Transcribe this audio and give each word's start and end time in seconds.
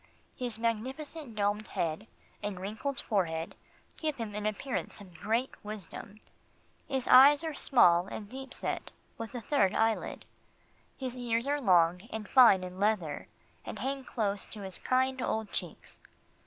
His 0.35 0.57
magnificent 0.57 1.35
domed 1.35 1.67
head, 1.67 2.07
and 2.41 2.59
wrinkled 2.59 2.99
forehead 2.99 3.53
give 3.97 4.15
him 4.15 4.33
an 4.33 4.47
appearance 4.47 4.99
of 4.99 5.13
great 5.13 5.51
wisdom. 5.63 6.19
His 6.87 7.07
eyes 7.07 7.43
are 7.43 7.53
small 7.53 8.07
and 8.07 8.27
deep 8.27 8.51
set, 8.51 8.89
with 9.19 9.35
a 9.35 9.41
third 9.41 9.75
eyelid. 9.75 10.25
His 10.97 11.15
ears 11.15 11.45
are 11.45 11.61
long 11.61 12.09
and 12.11 12.27
fine 12.27 12.63
in 12.63 12.79
"leather," 12.79 13.27
and 13.63 13.77
hang 13.77 14.03
close 14.03 14.43
to 14.45 14.61
his 14.61 14.79
kind 14.79 15.21
old 15.21 15.51
cheeks. 15.51 16.01